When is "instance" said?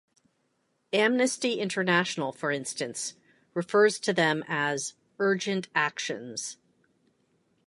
2.49-3.13